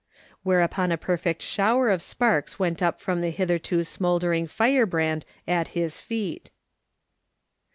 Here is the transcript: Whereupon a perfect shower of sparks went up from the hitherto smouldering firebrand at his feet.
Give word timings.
Whereupon 0.41 0.91
a 0.91 0.97
perfect 0.97 1.43
shower 1.43 1.91
of 1.91 2.01
sparks 2.01 2.57
went 2.57 2.81
up 2.81 2.99
from 2.99 3.21
the 3.21 3.29
hitherto 3.29 3.83
smouldering 3.83 4.47
firebrand 4.47 5.25
at 5.47 5.67
his 5.77 6.01
feet. 6.01 6.49